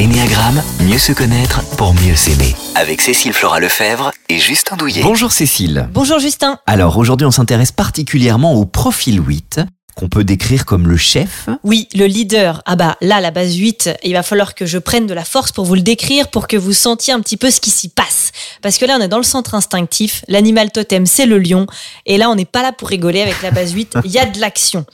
[0.00, 2.56] L'énéagramme, mieux se connaître pour mieux s'aimer.
[2.74, 5.02] Avec Cécile Flora Lefebvre et Justin Douillet.
[5.02, 5.90] Bonjour Cécile.
[5.92, 6.58] Bonjour Justin.
[6.64, 9.60] Alors aujourd'hui on s'intéresse particulièrement au profil 8
[10.00, 11.50] qu'on peut décrire comme le chef.
[11.62, 12.62] Oui, le leader.
[12.64, 15.52] Ah bah là, la base 8, il va falloir que je prenne de la force
[15.52, 18.32] pour vous le décrire, pour que vous sentiez un petit peu ce qui s'y passe.
[18.62, 21.66] Parce que là, on est dans le centre instinctif, l'animal totem, c'est le lion,
[22.06, 24.24] et là, on n'est pas là pour rigoler avec la base 8, il y a
[24.24, 24.86] de l'action.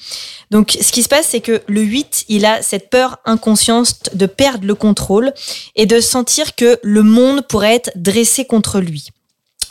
[0.51, 4.27] Donc, ce qui se passe, c'est que le 8, il a cette peur inconsciente de
[4.27, 5.33] perdre le contrôle
[5.77, 9.11] et de sentir que le monde pourrait être dressé contre lui.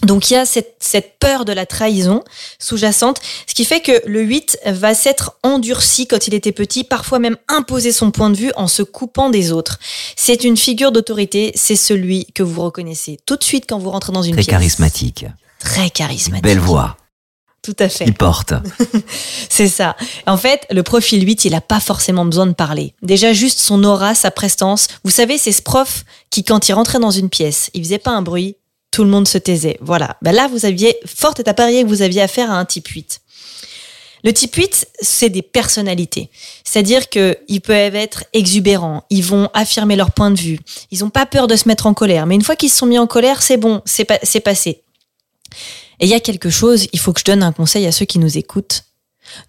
[0.04, 2.23] Donc il y a cette, cette, peur de la trahison
[2.59, 7.20] sous-jacente, ce qui fait que le 8 va s'être endurci quand il était petit, parfois
[7.20, 9.80] même imposer son point de vue en se coupant des autres.
[10.16, 14.12] C'est une figure d'autorité, c'est celui que vous reconnaissez tout de suite quand vous rentrez
[14.12, 14.52] dans une Très pièce.
[14.52, 15.26] charismatique.
[15.59, 16.43] Très charismatique.
[16.43, 16.98] Belle voix.
[17.66, 18.05] Tout à fait.
[18.05, 18.54] Il porte.
[19.49, 19.96] c'est ça.
[20.27, 22.93] En fait, le profil 8, il n'a pas forcément besoin de parler.
[23.02, 24.88] Déjà, juste son aura, sa prestance.
[25.04, 28.12] Vous savez, c'est ce prof qui, quand il rentrait dans une pièce, il faisait pas
[28.12, 28.55] un bruit,
[28.96, 29.77] tout le monde se taisait.
[29.82, 30.15] Voilà.
[30.21, 32.88] Ben là, vous aviez, fort est à parier que vous aviez affaire à un type
[32.88, 33.20] 8.
[34.24, 36.29] Le type 8, c'est des personnalités.
[36.63, 40.60] C'est-à-dire qu'ils peuvent être exubérants, ils vont affirmer leur point de vue,
[40.91, 42.26] ils n'ont pas peur de se mettre en colère.
[42.26, 44.82] Mais une fois qu'ils se sont mis en colère, c'est bon, c'est pa passé.
[45.99, 48.05] Et il y a quelque chose, il faut que je donne un conseil à ceux
[48.05, 48.85] qui nous écoutent.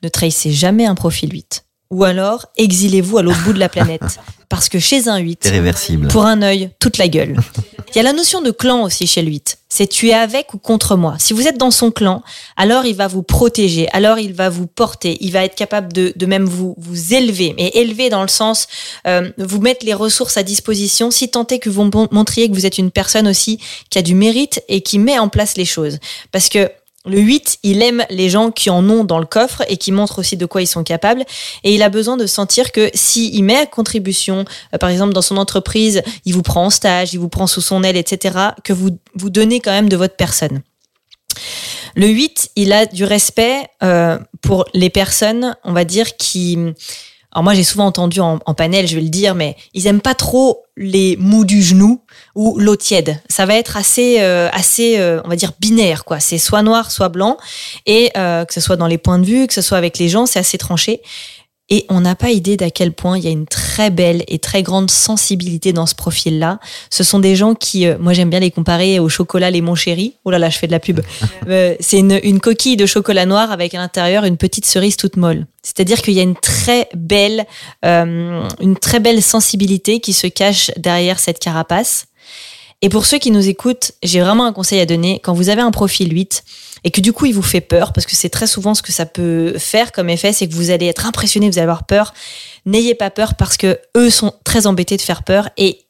[0.03, 1.66] Ne trahissez jamais un profil 8.
[1.91, 4.03] Ou alors, exilez-vous à l'autre bout de la planète.
[4.49, 6.09] Parce que chez un 8, réversible.
[6.09, 7.37] pour un œil, toute la gueule.
[7.95, 9.59] Il y a la notion de clan aussi chez le 8.
[9.69, 11.17] C'est tu es avec ou contre moi.
[11.19, 12.23] Si vous êtes dans son clan,
[12.57, 16.13] alors il va vous protéger, alors il va vous porter, il va être capable de,
[16.15, 17.55] de même vous, vous élever.
[17.57, 18.67] Mais élever dans le sens,
[19.07, 22.67] euh, vous mettre les ressources à disposition, si tant est que vous montriez que vous
[22.67, 23.59] êtes une personne aussi
[23.91, 25.99] qui a du mérite et qui met en place les choses.
[26.33, 26.71] Parce que
[27.07, 30.19] le 8, il aime les gens qui en ont dans le coffre et qui montrent
[30.19, 31.25] aussi de quoi ils sont capables.
[31.65, 35.23] Et il a besoin de sentir que s'il met à contribution, euh, par exemple dans
[35.23, 38.73] son entreprise, il vous prend en stage, il vous prend sous son aile, etc., que
[38.73, 40.63] vous vous donnez quand même de votre personne.
[41.95, 46.59] Le 8, il a du respect euh, pour les personnes, on va dire, qui
[47.37, 50.01] alors moi j'ai souvent entendu en, en, panel, je vais le dire, mais ils aiment
[50.01, 52.01] pas trop les mous du genou
[52.35, 53.21] ou l'eau tiède.
[53.29, 56.19] Ça va être assez, euh, assez, euh, on va dire binaire quoi.
[56.19, 57.37] C'est soit noir, soit blanc,
[57.85, 60.09] et euh, que ce soit dans les points de vue, que ce soit avec les
[60.09, 61.03] gens, c'est assez tranché.
[61.69, 64.39] Et on n'a pas idée d'à quel point il y a une très belle et
[64.39, 66.61] très grande sensibilité dans ce profil-là.
[66.91, 69.75] Ce sont des gens qui, euh, moi j'aime bien les comparer au chocolat les mon
[69.75, 70.15] chéri.
[70.25, 71.01] Oh là là, je fais de la pub.
[71.49, 75.17] euh, c'est une, une, coquille de chocolat noir avec à l'intérieur une petite cerise toute
[75.17, 75.47] molle.
[75.65, 77.45] C'est-à-dire qu'il y a une très belle,
[77.85, 82.07] euh, une très belle sensibilité qui se cache derrière cette carapace.
[82.83, 85.21] Et pour ceux qui nous écoutent, j'ai vraiment un conseil à donner.
[85.25, 86.45] Quand vous avez un profil 8
[86.87, 88.93] et que du coup il vous fait peur, parce que c'est très souvent ce que
[88.93, 92.15] ça peut faire comme effet, c'est que vous allez être impressionné, vous allez avoir peur.
[92.65, 95.85] N'ayez pas peur parce que eux sont très embêtés de faire peur et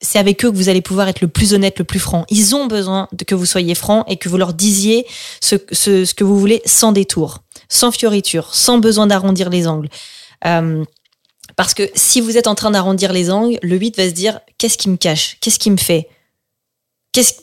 [0.00, 2.24] c'est avec eux que vous allez pouvoir être le plus honnête, le plus franc.
[2.30, 5.06] Ils ont besoin que vous soyez franc et que vous leur disiez
[5.42, 9.90] ce que vous voulez sans détour, sans fioriture, sans besoin d'arrondir les angles.
[10.46, 10.82] Euh,
[11.56, 14.40] parce que si vous êtes en train d'arrondir les angles, le 8 va se dire
[14.56, 15.36] qu'est-ce qui me cache?
[15.42, 16.08] Qu'est-ce qui me fait?
[17.14, 17.34] Qu'est-ce,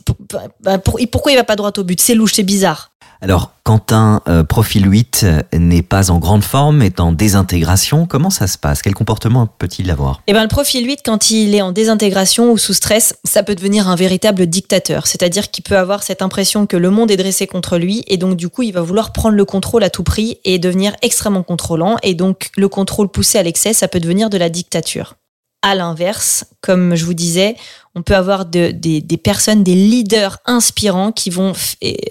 [0.61, 2.01] bah, pour, pourquoi il va pas droit au but?
[2.01, 2.91] C'est louche, c'est bizarre.
[3.23, 8.31] Alors, quand un euh, profil 8 n'est pas en grande forme, est en désintégration, comment
[8.31, 8.81] ça se passe?
[8.81, 10.23] Quel comportement peut-il avoir?
[10.27, 13.55] Eh ben, le profil 8, quand il est en désintégration ou sous stress, ça peut
[13.55, 15.07] devenir un véritable dictateur.
[15.07, 18.35] C'est-à-dire qu'il peut avoir cette impression que le monde est dressé contre lui et donc
[18.35, 21.97] du coup, il va vouloir prendre le contrôle à tout prix et devenir extrêmement contrôlant.
[22.03, 25.15] Et donc, le contrôle poussé à l'excès, ça peut devenir de la dictature.
[25.63, 27.55] À l'inverse, comme je vous disais,
[27.93, 31.53] on peut avoir de, des, des, personnes, des leaders inspirants qui vont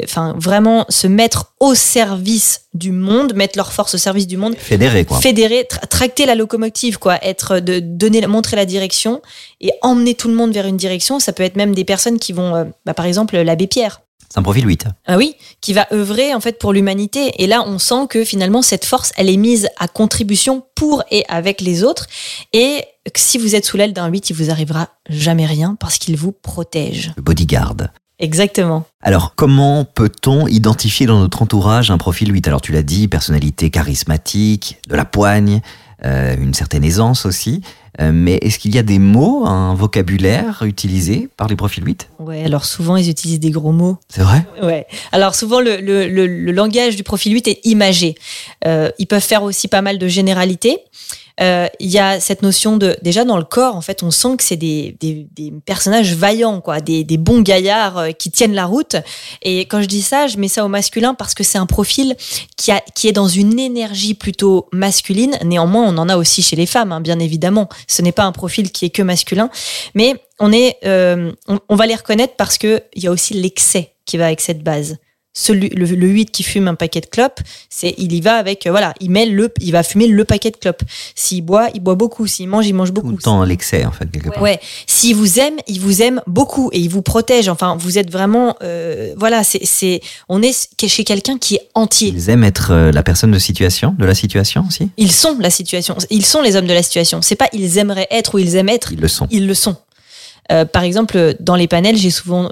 [0.05, 4.55] enfin, vraiment se mettre au service du monde, mettre leur force au service du monde.
[4.56, 5.21] Fédérer, quoi.
[5.21, 7.19] Fédérer, tra tracter la locomotive, quoi.
[7.25, 9.21] Être, de donner, montrer la direction
[9.61, 11.19] et emmener tout le monde vers une direction.
[11.19, 14.00] Ça peut être même des personnes qui vont, euh, bah, par exemple, l'abbé Pierre.
[14.28, 14.84] C'est un profil 8.
[15.06, 17.32] Ah oui, qui va œuvrer en fait pour l'humanité.
[17.43, 21.25] Et là, on sent que finalement, cette force, elle est mise à contribution pour et
[21.28, 22.06] avec les autres.
[22.53, 22.84] Et
[23.19, 26.32] si vous êtes sous l'aile d'un 8, il vous arrivera jamais rien parce qu'il vous
[26.32, 27.12] protège.
[27.17, 27.75] Le bodyguard.
[28.19, 28.85] Exactement.
[29.02, 33.70] Alors, comment peut-on identifier dans notre entourage un profil 8 Alors, tu l'as dit, personnalité
[33.70, 35.62] charismatique, de la poigne,
[36.05, 37.62] euh, une certaine aisance aussi.
[38.00, 42.08] Euh, mais est-ce qu'il y a des mots, un vocabulaire utilisé par les profils 8
[42.19, 43.99] Ouais, alors souvent ils utilisent des gros mots.
[44.08, 44.46] C'est vrai?
[44.62, 44.87] Ouais.
[45.12, 48.14] Alors souvent le, le, le, le, langage du profil 8 est imagé.
[48.64, 50.79] Euh, ils peuvent faire aussi pas mal de généralités.
[51.40, 54.37] Euh, il y a cette notion de déjà dans le corps, en fait, on sent
[54.37, 58.54] que c'est des, des, des, personnages vaillants, quoi, des, des bons gaillards euh, qui tiennent
[58.54, 58.96] la route.
[59.42, 62.14] Et quand je dis ça, je mets ça au masculin parce que c'est un profil
[62.56, 65.38] qui, a, qui est dans une énergie plutôt masculine.
[65.44, 67.69] Néanmoins, on en a aussi chez les femmes, hein, bien évidemment.
[67.87, 69.50] Ce n'est pas un profil qui est que masculin,
[69.94, 73.34] mais on est, euh, on, on va les reconnaître parce que il y a aussi
[73.34, 74.98] l'excès qui va avec cette base
[75.32, 78.67] celui, le, le 8 qui fume un paquet de clopes, c'est il y va avec
[78.67, 80.82] euh, voilà, il met le il va fumer le paquet de clopes.
[81.15, 83.11] S'il boit, il boit beaucoup, s'il mange, il mange beaucoup.
[83.11, 84.43] Tout le temps l'excès en fait quelque part.
[84.43, 87.49] Ouais, s'il vous aime, il vous aime beaucoup et il vous protège.
[87.49, 92.09] Enfin, vous êtes vraiment euh, voilà, c'est c'est on est chez quelqu'un qui est entier.
[92.09, 94.91] Ils aiment être euh, la personne de situation, de la situation aussi?
[94.97, 97.23] Ils sont la situation, ils sont les hommes de la situation.
[97.23, 98.93] C'est pas ils aimeraient être ou ils aiment être.
[98.93, 99.29] Ils le sont.
[99.31, 99.76] Ils le sont.
[100.73, 102.50] Par exemple, dans les panels, j'ai souvent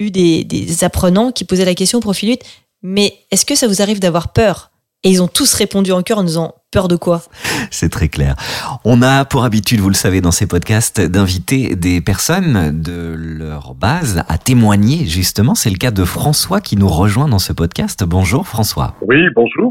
[0.00, 2.42] eu des, des, apprenants qui posaient la question au profil 8,
[2.82, 4.70] mais est-ce que ça vous arrive d'avoir peur?
[5.04, 7.22] Et ils ont tous répondu en cœur en disant peur de quoi?
[7.70, 8.36] C'est très clair.
[8.84, 13.74] On a pour habitude, vous le savez, dans ces podcasts, d'inviter des personnes de leur
[13.74, 15.54] base à témoigner, justement.
[15.56, 18.04] C'est le cas de François qui nous rejoint dans ce podcast.
[18.04, 18.94] Bonjour François.
[19.02, 19.70] Oui, bonjour.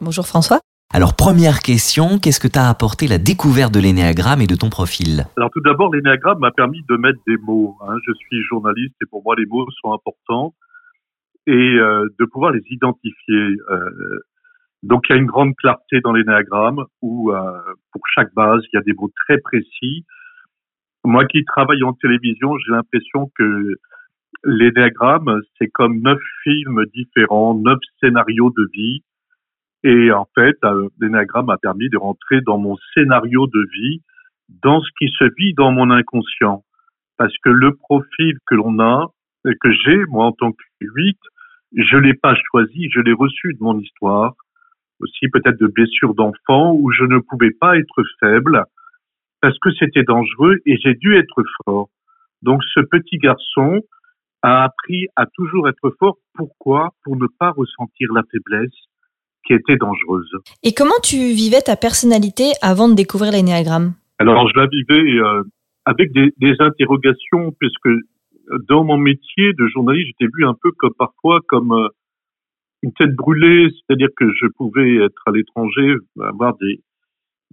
[0.00, 0.60] Bonjour François.
[0.90, 5.26] Alors, première question, qu'est-ce que t'as apporté la découverte de l'énéagramme et de ton profil?
[5.36, 7.76] Alors, tout d'abord, l'énéagramme m'a permis de mettre des mots.
[7.82, 7.96] Hein.
[8.06, 10.54] Je suis journaliste et pour moi, les mots sont importants
[11.46, 13.56] et euh, de pouvoir les identifier.
[13.70, 14.20] Euh,
[14.82, 17.60] donc, il y a une grande clarté dans l'énéagramme où, euh,
[17.92, 20.06] pour chaque base, il y a des mots très précis.
[21.04, 23.74] Moi qui travaille en télévision, j'ai l'impression que
[24.44, 29.02] l'énéagramme, c'est comme neuf films différents, neuf scénarios de vie
[29.84, 34.02] et en fait, euh, l'énagramme m'a permis de rentrer dans mon scénario de vie,
[34.48, 36.64] dans ce qui se vit dans mon inconscient.
[37.16, 39.06] Parce que le profil que l'on a,
[39.44, 41.18] que j'ai, moi, en tant que 8,
[41.76, 44.34] je l'ai pas choisi, je l'ai reçu de mon histoire.
[45.00, 48.64] Aussi peut-être de blessures d'enfant où je ne pouvais pas être faible
[49.40, 51.88] parce que c'était dangereux et j'ai dû être fort.
[52.42, 53.80] Donc ce petit garçon
[54.42, 56.16] a appris à toujours être fort.
[56.34, 56.90] Pourquoi?
[57.04, 58.87] Pour ne pas ressentir la faiblesse
[59.48, 60.30] qui était dangereuse.
[60.62, 63.94] Et comment tu vivais ta personnalité avant de découvrir l'énéagramme?
[64.18, 65.42] Alors, je la vivais euh,
[65.86, 67.88] avec des, des, interrogations, puisque
[68.68, 71.88] dans mon métier de journaliste, j'étais vu un peu comme parfois comme euh,
[72.82, 76.80] une tête brûlée, c'est-à-dire que je pouvais être à l'étranger, avoir des,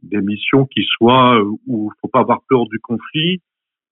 [0.04, 3.42] des missions qui soient euh, où il faut pas avoir peur du conflit.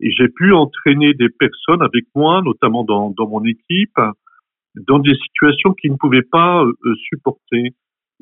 [0.02, 3.98] Et j'ai pu entraîner des personnes avec moi, notamment dans, dans mon équipe,
[4.76, 7.74] dans des situations qu'ils ne pouvaient pas euh, supporter.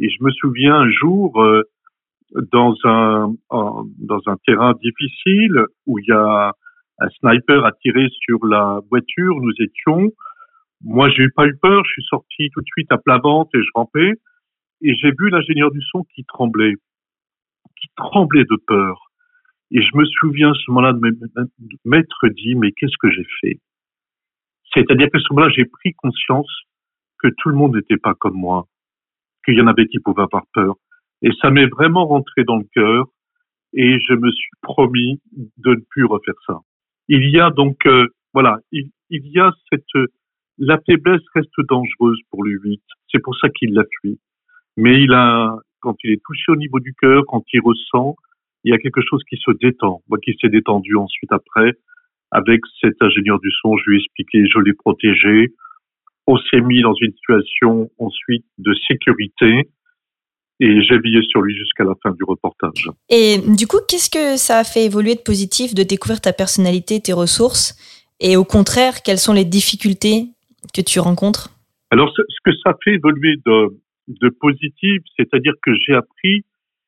[0.01, 1.61] Et je me souviens un jour euh,
[2.51, 6.53] dans un terrain difficile où il y a
[6.99, 10.11] un sniper a tiré sur la voiture, nous étions.
[10.83, 13.61] Moi, j'ai pas eu peur, je suis sorti tout de suite à plat ventre et
[13.61, 14.13] je rampais.
[14.81, 16.73] Et j'ai vu l'ingénieur du son qui tremblait,
[17.79, 19.11] qui tremblait de peur.
[19.69, 20.99] Et je me souviens à ce moment-là de
[21.85, 23.59] m'être dit, mais qu'est-ce que j'ai fait?
[24.73, 26.51] C'est-à-dire qu'à ce moment-là, j'ai pris conscience
[27.19, 28.65] que tout le monde n'était pas comme moi
[29.43, 30.75] qu'il y en avait qui pouvaient avoir peur.
[31.21, 33.07] Et ça m'est vraiment rentré dans le cœur
[33.73, 35.21] et je me suis promis
[35.57, 36.59] de ne plus refaire ça.
[37.07, 40.09] Il y a donc, euh, voilà, il, y a cette,
[40.57, 42.81] la faiblesse reste dangereuse pour lui 8.
[43.11, 44.19] C'est pour ça qu'il l'a fui.
[44.77, 48.15] Mais il a, quand il est touché au niveau du cœur, quand il ressent,
[48.63, 50.01] il y a quelque chose qui se détend.
[50.07, 51.73] Moi qui s'est détendu ensuite après,
[52.31, 55.53] avec cet ingénieur du son, je lui ai expliqué, je l'ai protégé,
[56.31, 59.69] on s'est mis dans une situation ensuite de sécurité
[60.61, 62.89] et j'ai veillé sur lui jusqu'à la fin du reportage.
[63.09, 67.01] Et du coup, qu'est-ce que ça a fait évoluer de positif de découvrir ta personnalité,
[67.01, 67.75] tes ressources
[68.19, 70.27] Et au contraire, quelles sont les difficultés
[70.73, 71.49] que tu rencontres?
[71.89, 73.75] Alors, ce que ça fait évoluer de,
[74.07, 76.45] de positif, c'est-à-dire que j'ai appris,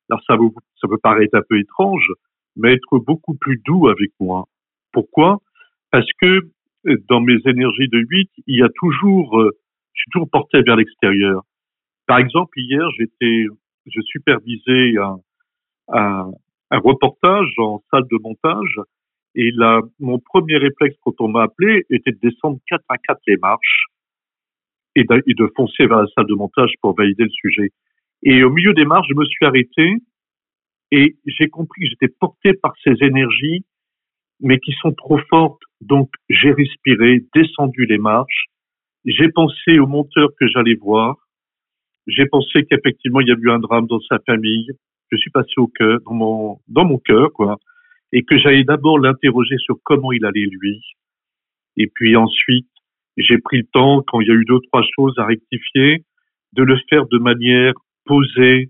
[0.09, 2.07] alors ça, vous, ça peut paraître un peu étrange,
[2.55, 4.45] mais être beaucoup plus doux avec moi.
[4.93, 5.39] Pourquoi?
[5.91, 6.41] Parce que
[7.09, 9.51] dans mes énergies de 8, il y a toujours, euh,
[9.93, 11.43] je suis toujours porté vers l'extérieur.
[12.07, 13.45] Par exemple, hier, j'étais,
[13.85, 15.17] je supervisais un,
[15.89, 16.31] un,
[16.71, 18.79] un, reportage en salle de montage
[19.35, 23.21] et là, mon premier réflexe quand on m'a appelé était de descendre quatre à quatre
[23.27, 23.85] les marches
[24.95, 27.71] et de, et de foncer vers la salle de montage pour valider le sujet.
[28.23, 29.95] Et au milieu des marches, je me suis arrêté
[30.91, 33.65] et j'ai compris que j'étais porté par ces énergies
[34.43, 35.61] mais qui sont trop fortes.
[35.83, 38.45] Donc, j'ai respiré, descendu les marches.
[39.05, 41.15] J'ai pensé au monteur que j'allais voir.
[42.07, 44.67] J'ai pensé qu'effectivement, il y a eu un drame dans sa famille.
[45.11, 47.57] Je suis passé au cœur, dans mon, dans mon cœur, quoi.
[48.11, 50.81] Et que j'allais d'abord l'interroger sur comment il allait lui.
[51.77, 52.69] Et puis ensuite,
[53.17, 56.03] j'ai pris le temps, quand il y a eu deux, trois choses à rectifier,
[56.53, 57.73] de le faire de manière
[58.05, 58.69] posée,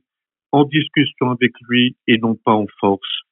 [0.54, 3.24] en discussion avec lui et non pas en force.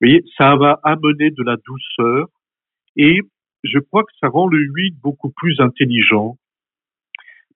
[0.00, 2.28] Vous voyez, ça va amener de la douceur
[2.98, 3.20] et
[3.64, 6.36] je crois que ça rend le 8 beaucoup plus intelligent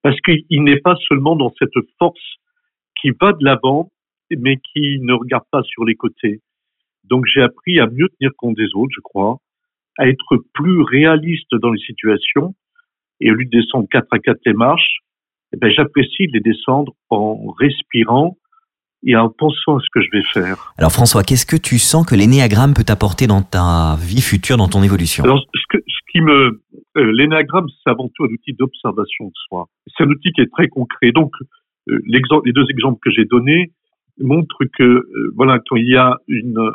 [0.01, 2.35] parce qu'il n'est pas seulement dans cette force
[2.99, 3.89] qui va de l'avant
[4.31, 6.41] mais qui ne regarde pas sur les côtés.
[7.03, 9.37] Donc j'ai appris à mieux tenir compte des autres, je crois,
[9.97, 12.55] à être plus réaliste dans les situations
[13.19, 14.99] et au lieu de descendre quatre à quatre les marches,
[15.53, 18.37] eh ben, j'apprécie de les descendre en respirant
[19.05, 20.73] et en pensant à ce que je vais faire.
[20.77, 24.67] Alors François, qu'est-ce que tu sens que l'énéagramme peut t'apporter dans ta vie future, dans
[24.67, 25.23] ton évolution?
[25.23, 26.61] Alors, ce, que, ce qui me,
[26.97, 29.67] euh, l'énéagramme, c'est avant tout un outil d'observation de soi.
[29.95, 31.11] C'est un outil qui est très concret.
[31.11, 31.31] Donc,
[31.89, 33.71] euh, l'exemple, les deux exemples que j'ai donnés
[34.19, 36.71] montrent que, euh, voilà, quand il y a une,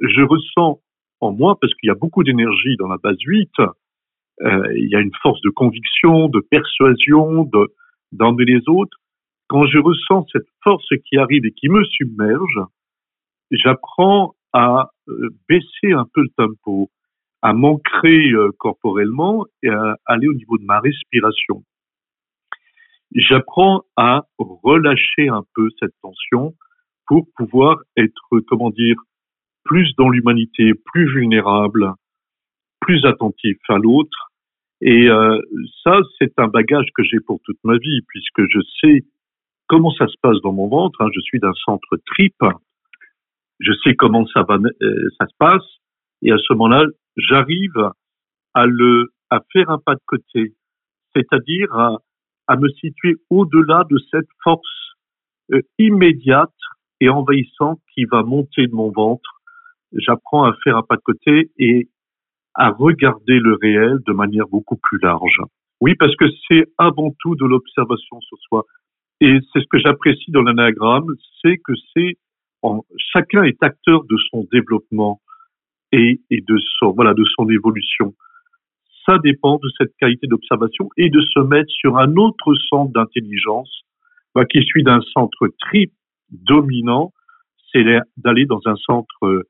[0.00, 0.80] je ressens
[1.20, 3.50] en moi, parce qu'il y a beaucoup d'énergie dans la base 8,
[4.42, 7.68] euh, il y a une force de conviction, de persuasion, de
[8.12, 8.96] d'emmener les autres.
[9.48, 12.60] Quand je ressens cette force qui arrive et qui me submerge,
[13.50, 16.90] j'apprends à euh, baisser un peu le tempo,
[17.40, 21.62] à m'ancrer euh, corporellement et à aller au niveau de ma respiration.
[23.14, 26.54] J'apprends à relâcher un peu cette tension
[27.06, 28.96] pour pouvoir être, comment dire,
[29.64, 31.92] plus dans l'humanité, plus vulnérable,
[32.80, 34.30] plus attentif à l'autre.
[34.82, 35.40] Et euh,
[35.82, 39.04] ça, c'est un bagage que j'ai pour toute ma vie, puisque je sais
[39.68, 41.00] comment ça se passe dans mon ventre.
[41.02, 41.08] Hein?
[41.14, 42.34] Je suis d'un centre trip.
[43.60, 45.66] Je sais comment euh, ça se passe.
[46.22, 46.84] Et à ce moment-là,
[47.16, 47.90] j'arrive
[48.54, 50.54] à le, à faire un pas de côté,
[51.14, 51.98] c'est-à-dire à,
[52.46, 54.94] à, me situer au-delà de cette force
[55.52, 56.54] euh, immédiate
[57.00, 59.38] et envahissante qui va monter de mon ventre
[59.92, 61.88] j'apprends à faire un pas de côté et
[62.54, 65.40] à regarder le réel de manière beaucoup plus large.
[65.80, 68.64] Oui, parce que c'est avant tout de l'observation sur soi.
[69.20, 71.06] Et c'est ce que j'apprécie dans l'anagramme,
[71.42, 72.16] c'est que c'est
[73.12, 75.20] chacun est acteur de son développement
[75.92, 78.14] et, de son voilà de son évolution.
[79.06, 83.82] Ça dépend de cette qualité d'observation et de se mettre sur un autre centre d'intelligence
[84.34, 85.90] bah, qui suit d'un centre tri
[86.30, 87.12] dominant,
[87.72, 87.84] c'est
[88.16, 89.44] d'aller dans un centre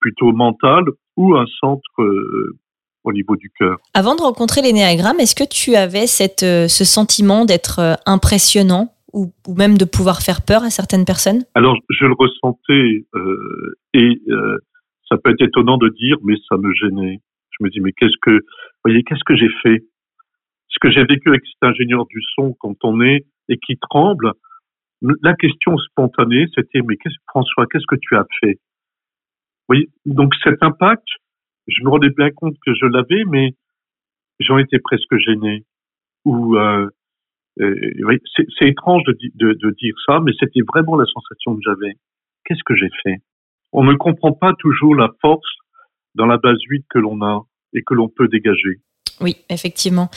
[0.00, 0.84] plutôt mental
[1.16, 2.56] ou un centre euh,
[3.04, 3.78] au niveau du cœur.
[3.92, 8.93] Avant de rencontrer l'énéagramme, est-ce que tu avais cette, euh, ce sentiment d'être euh, impressionnant?
[9.14, 13.06] Ou, même de pouvoir faire peur à certaines personnes Alors, je le ressentais
[13.94, 14.20] et
[15.08, 17.20] ça peut être étonnant de dire, mais ça me gênait.
[17.50, 18.44] Je me dis, mais qu'est-ce que,
[18.84, 19.84] voyez, qu'est-ce que j'ai fait?
[20.68, 24.32] Ce que j'ai vécu avec cet ingénieur du son quand on est et qui tremble,
[25.22, 26.96] la question spontanée, c'était, mais
[27.28, 28.58] François, qu'est-ce que tu as fait?
[30.04, 31.06] Donc cet impact,
[31.68, 33.54] je me rendais bien compte que je l'avais, mais
[34.40, 35.64] j'en étais presque gêné.
[36.26, 36.88] Euh,
[37.58, 41.94] oui, c'est étrange de, dire ça, mais c'était vraiment la sensation que j'avais.
[42.44, 43.22] Qu'est-ce que j'ai fait?
[43.72, 45.48] On ne comprend pas toujours la force
[46.14, 48.80] dans la base 8 que l'on a et que l'on peut dégager.
[49.20, 50.10] Oui, effectivement.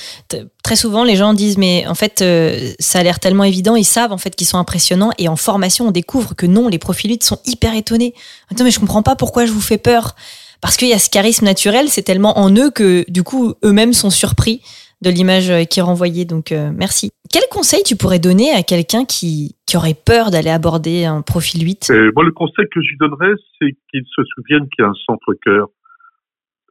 [0.63, 3.83] Très souvent, les gens disent, mais en fait, euh, ça a l'air tellement évident, ils
[3.83, 7.09] savent en fait qu'ils sont impressionnants, et en formation, on découvre que non, les profils
[7.09, 8.13] 8 sont hyper étonnés.
[8.51, 10.15] Attends, mais je comprends pas pourquoi je vous fais peur.
[10.61, 13.93] Parce qu'il y a ce charisme naturel, c'est tellement en eux que, du coup, eux-mêmes
[13.93, 14.61] sont surpris
[15.01, 16.25] de l'image euh, qui est renvoyée.
[16.25, 17.11] Donc, euh, merci.
[17.31, 21.63] Quel conseil tu pourrais donner à quelqu'un qui, qui aurait peur d'aller aborder un profil
[21.63, 24.89] 8 Moi, le conseil que je lui donnerais, c'est qu'il se souvienne qu'il y a
[24.89, 25.67] un centre-cœur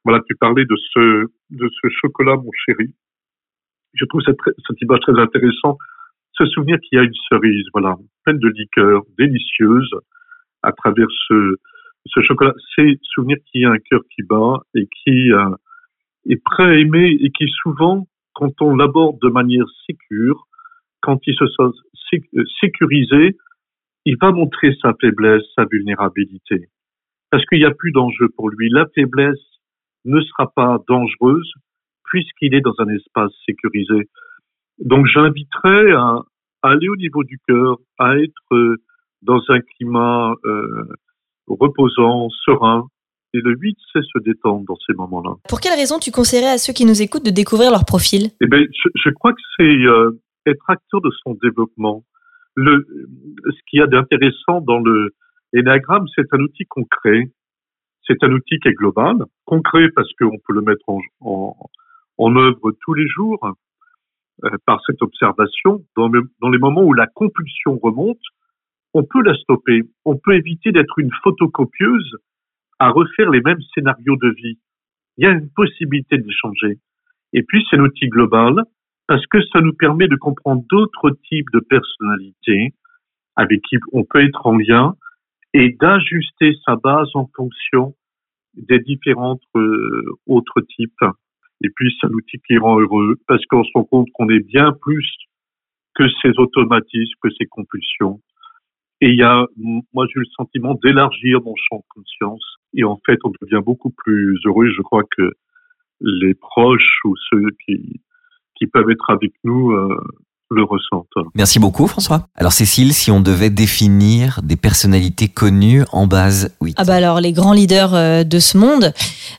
[0.07, 2.95] voilà, tu parlais de ce, de ce chocolat, mon chéri.
[3.95, 5.79] Je trouve cette, cette image très intéressant.
[6.39, 9.91] Se souvenir qu'il y a une cerise, voilà, pleine de liqueur, délicieuse,
[10.63, 11.57] à travers ce,
[12.07, 12.55] ce chocolat.
[12.77, 15.51] C'est souvenir qu'il y a un cœur qui bat et qui euh,
[16.31, 18.07] est prêt à aimer et qui souvent,
[18.37, 20.47] quand on l'aborde de manière sécure,
[21.01, 22.21] quand il se sent
[22.61, 23.37] sécurisé,
[24.05, 26.69] il va montrer sa faiblesse, sa vulnérabilité.
[27.31, 28.69] Parce qu'il n'y a plus d'enjeu pour lui.
[28.71, 29.41] La faiblesse,
[30.07, 31.53] ne sera pas dangereuse
[32.05, 34.09] puisqu'il est dans un espace sécurisé.
[34.79, 36.21] Donc j'inviterais à,
[36.63, 38.77] aller au niveau du cœur, à être euh,
[39.23, 40.85] dans un climat euh,
[41.49, 42.87] reposant, serein.
[43.37, 45.35] Et le 8 c'est se détendre dans ces moments-là.
[45.49, 48.31] Pour quelle raison tu conseillerais à ceux qui nous écoutent de découvrir leur profil?
[48.41, 52.03] Eh bien, je, crois que c'est euh, être acteur de son développement.
[52.55, 52.87] Le,
[53.45, 55.11] ce qu'il y a d'intéressant dans le
[55.53, 57.31] l'énagramme, c'est un outil concret
[58.07, 61.57] c'est un outil qui est global, concret parce qu'on peut le mettre en, en,
[62.19, 63.53] en, œuvre tous les jours
[64.45, 65.83] euh, par cette observation.
[65.97, 66.09] Dans,
[66.41, 68.21] dans les moments où la compulsion remonte,
[68.95, 69.83] on peut la stopper.
[70.05, 72.17] On peut éviter d'être une photocopieuse
[72.79, 74.59] à refaire les mêmes scénarios de vie.
[75.17, 76.79] Il y a une possibilité d'échanger.
[77.33, 78.63] Et puis, c'est un outil global
[79.07, 82.75] parce que ça nous permet de comprendre d'autres types de personnalités
[83.37, 84.97] avec qui on peut être en lien
[85.55, 87.95] et d'ajuster sa base en fonction
[88.55, 91.05] des différentes euh, autres types.
[91.63, 94.45] Et puis, c'est un outil qui rend heureux parce qu'on se rend compte qu'on est
[94.47, 95.11] bien plus
[95.95, 98.21] que ces automatismes, que ces compulsions.
[99.01, 99.47] Et il y a,
[99.93, 102.45] moi, j'ai eu le sentiment d'élargir mon champ de conscience.
[102.77, 104.69] Et en fait, on devient beaucoup plus heureux.
[104.69, 105.33] Je crois que
[106.01, 108.01] les proches ou ceux qui,
[108.73, 109.97] peuvent être avec nous euh,
[110.51, 111.07] le ressentent.
[111.35, 112.29] Merci beaucoup François.
[112.37, 116.73] Alors Cécile, si on devait définir des personnalités connues en base, oui.
[116.77, 118.93] Ah bah alors les grands leaders euh, de ce monde,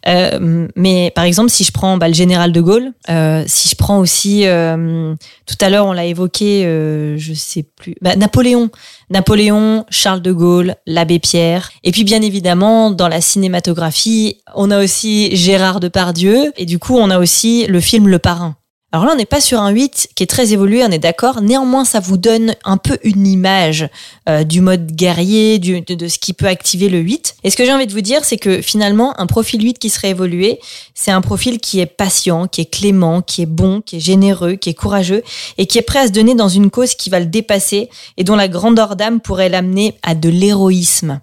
[0.08, 3.76] euh, mais par exemple si je prends bah, le général de Gaulle, euh, si je
[3.76, 8.70] prends aussi, euh, tout à l'heure on l'a évoqué, euh, je sais plus, bah, Napoléon,
[9.10, 14.84] Napoléon, Charles de Gaulle, l'abbé Pierre, et puis bien évidemment dans la cinématographie, on a
[14.84, 18.58] aussi Gérard Depardieu, et du coup on a aussi le film Le Parrain.
[18.94, 21.42] Alors là, on n'est pas sur un 8 qui est très évolué, on est d'accord.
[21.42, 23.90] Néanmoins, ça vous donne un peu une image
[24.30, 27.36] euh, du mode guerrier, de, de, ce qui peut activer le 8.
[27.44, 29.90] Et ce que j'ai envie de vous dire, c'est que finalement, un profil 8 qui
[29.90, 30.62] serait évolué,
[30.94, 34.54] c'est un profil qui est patient, qui est clément, qui est bon, qui est généreux,
[34.54, 35.22] qui est courageux
[35.58, 38.24] et qui est prêt à se donner dans une cause qui va le dépasser et
[38.24, 41.20] dont la grandeur d'âme pourrait l'amener à de l'héroïsme.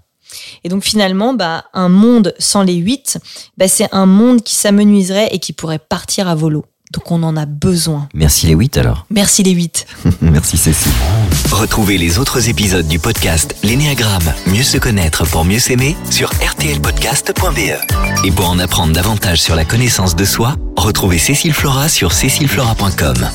[0.64, 3.18] Et donc finalement, bah, un monde sans les 8,
[3.56, 6.66] bah, c'est un monde qui s'amenuiserait et qui pourrait partir à volo.
[6.94, 8.08] Donc on en a besoin.
[8.14, 9.06] Merci les 8 alors.
[9.10, 9.86] Merci les 8.
[10.22, 10.92] Merci Cécile.
[11.50, 18.24] Retrouvez les autres épisodes du podcast L'énéagramme, mieux se connaître pour mieux s'aimer sur rtlpodcast.be.
[18.24, 23.28] Et pour en apprendre davantage sur la connaissance de soi, retrouvez Cécile Flora sur cécileflora.com.